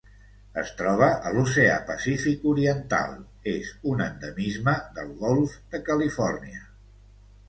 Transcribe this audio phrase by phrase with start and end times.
[0.59, 3.13] Es troba a l'Oceà Pacífic oriental:
[3.51, 6.65] és un endemisme del Golf de Califòrnia.